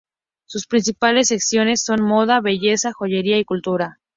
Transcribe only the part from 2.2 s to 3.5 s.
Belleza, Joyería y